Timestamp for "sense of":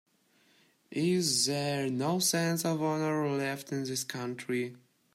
2.17-2.81